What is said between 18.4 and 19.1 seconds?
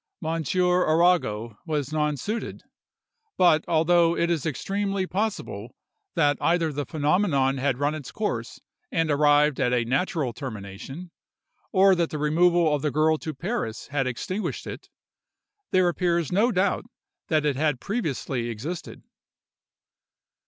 existed.